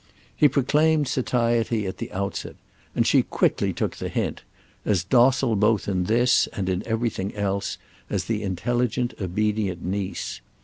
He 0.35 0.47
proclaimed 0.47 1.07
satiety 1.07 1.85
at 1.85 1.99
the 1.99 2.11
outset, 2.11 2.55
and 2.95 3.05
she 3.05 3.21
quickly 3.21 3.71
took 3.71 3.97
the 3.97 4.09
hint; 4.09 4.41
as 4.83 5.03
docile 5.03 5.55
both 5.55 5.87
in 5.87 6.05
this 6.05 6.47
and 6.53 6.67
in 6.69 6.81
everything 6.87 7.35
else 7.35 7.77
as 8.09 8.25
the 8.25 8.41
intelligent 8.41 9.13
obedient 9.21 9.85
niece. 9.85 10.41